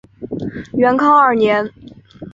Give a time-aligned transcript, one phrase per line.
[0.73, 1.69] 元康二年。